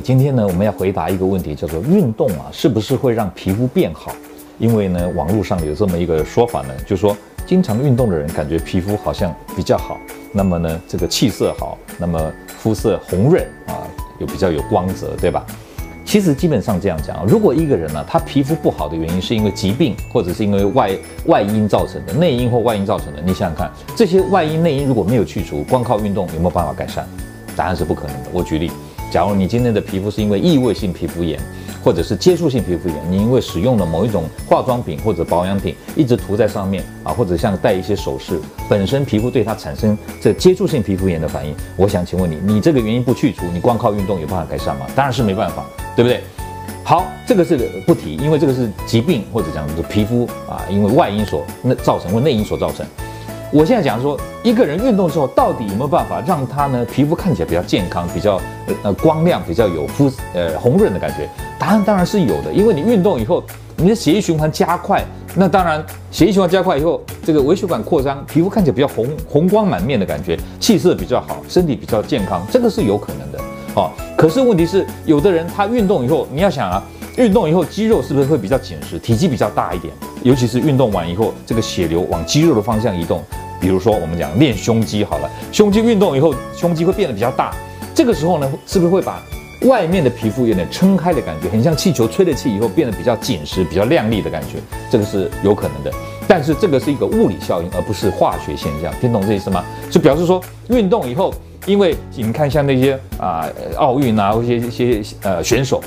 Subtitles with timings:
[0.00, 4.12] 今天呢，我们要回答一个问题，叫做运动啊，是不是会让皮肤变好？
[4.58, 7.16] 因为呢，网络上有这么一个说法呢，就是说
[7.46, 9.96] 经常运动的人感觉皮肤好像比较好，
[10.32, 13.86] 那么呢，这个气色好，那么肤色红润啊，
[14.18, 15.44] 又比较有光泽，对吧？
[16.04, 20.90] 其实基本上这样讲，如果一个人呢、他皮肤不好的原因是因为疾病，或者是因为外
[21.26, 27.06] 外因造成的，内因或外因造成的，你想想看，这些外因内因如果没有去除，光靠运动有没有办法改善？
[27.54, 28.30] 答案是不可能的。
[28.32, 28.70] 我举例，
[29.10, 31.40] 假如你今天的皮肤是因为异位性皮肤炎，
[31.82, 44.86] 或者是接触性皮肤炎，你因为使用了某一种化妆品或者保养品，一直涂在上面啊，或者像戴一些首饰，本身皮肤对它产生这接触性皮肤炎的反应，我想请问你，你这个原因不去除，你光靠运动有办法改善吗？
[44.94, 45.64] 当然是没办法，
[45.96, 46.20] 对不对？
[46.84, 47.56] 好，这个是
[47.86, 52.84] 不提，因为这个是疾病或者讲是皮肤啊，因为外因所那造成或内因所造成。
[53.50, 58.38] 我现在讲说，一个人运动之后，到底有没有办法让他呢皮肤看起来比较健康、比较
[58.82, 61.28] 呃光亮、比较有肤呃红润的感觉？
[61.58, 63.42] 答案当然是有的，因为你运动以后，
[63.76, 65.02] 你的血液循环加快，
[65.34, 73.38] 那当然血液循环加快以后，这个微血管扩张，皮肤看起来比较红红光满面的感觉，气色比较好，身体比较健康，这个是有可能的。
[73.74, 76.82] 哦，可是问题是，有的人他运动以后，你要想啊，
[77.18, 79.92] 运动以后肌肉是不是会比较紧实，体积比较大一点？
[80.22, 83.24] 尤其是运动完以后，这个血流往肌肉的方向移动。
[83.60, 87.52] 比如说，我们讲练胸肌好了，胸肌运动以后，胸肌会变得比较大。
[87.92, 89.20] 这个时候呢，是不是会把
[89.62, 94.58] 外面的皮肤有点撑开的感觉，很像气球吹了气以后变得比较紧实、比较亮丽的感觉？
[94.88, 95.92] 这个是有可能的。
[96.28, 98.94] 但是这个是一个物理效应，而不是化学现象。
[99.00, 99.64] 听懂这意思吗？
[99.90, 101.34] 就表示说，运动以后，
[101.66, 105.82] 因为你们看像那些啊奥运啊，或一些一些呃选手。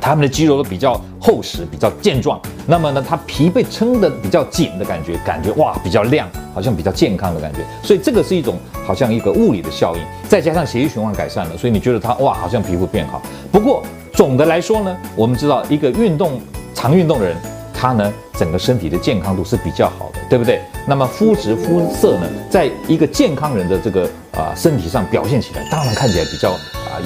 [0.00, 2.40] 他们的肌肉都比较厚实，比较健壮。
[2.66, 7.58] 那么呢，他皮被撑得比较紧的感觉，感觉哇比较亮，好像比较健康的感觉。
[7.82, 8.56] 所以这个是一种
[8.86, 13.20] 好像一个物理的效应，再加上血液循环改善了，所以你觉得他哇好像皮肤变好。
[13.52, 13.82] 不过
[14.14, 16.40] 总的来说呢，我们知道一个运动
[16.74, 17.36] 常运动的人，
[17.74, 20.60] 他呢整个身体的健康度是比较好的，对不对？
[20.86, 26.56] 那么肤质肤色呢，在一个健康人的这个啊、身体上表现起来，当然看起来比较。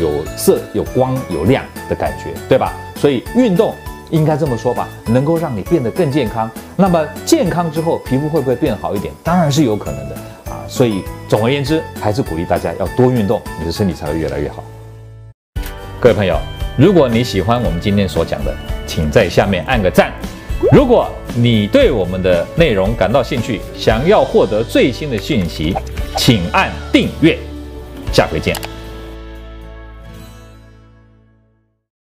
[0.00, 2.72] 有色、有光、有亮的感觉，对吧？
[2.96, 3.74] 所以运动
[4.10, 6.50] 应该这么说吧，能够让你变得更健康。
[6.76, 9.12] 那么健康之后，皮肤会不会变好一点？
[9.22, 10.14] 当然是有可能的
[10.50, 10.64] 啊。
[10.68, 14.62] 所以总而言之，还是鼓励大家要多运动，你的身体才会越来越好。
[16.00, 16.36] 各位朋友，
[16.76, 18.54] 如果你喜欢我们今天所讲的，
[18.86, 20.12] 请在下面按个赞。
[20.70, 25.74] 如果你对我们的内容感到兴趣，想要获得最新的讯息，
[26.16, 27.36] 请按订阅。
[28.12, 28.71] 下回见。